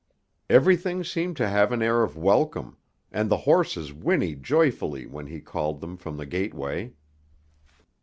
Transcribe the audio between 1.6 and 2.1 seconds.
an air